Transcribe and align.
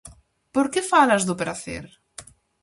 Por 0.53 0.67
que 0.73 0.81
falas 0.91 1.23
do 1.27 1.35
pracer? 1.41 1.85